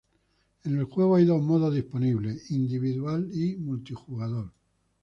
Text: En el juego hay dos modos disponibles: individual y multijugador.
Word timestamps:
En 0.63 0.79
el 0.79 0.85
juego 0.85 1.15
hay 1.15 1.25
dos 1.25 1.43
modos 1.43 1.75
disponibles: 1.75 2.49
individual 2.49 3.29
y 3.31 3.57
multijugador. 3.57 4.51